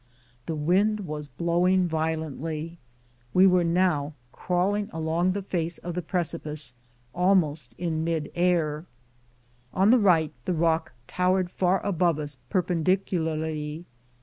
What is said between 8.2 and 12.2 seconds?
air. On the right the rock towered far above